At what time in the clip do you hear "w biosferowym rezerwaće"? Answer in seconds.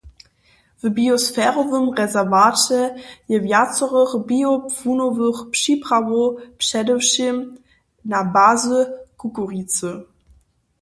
0.83-2.79